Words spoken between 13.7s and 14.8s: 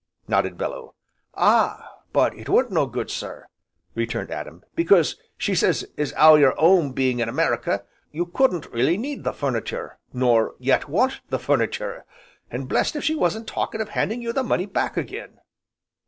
of handing you the money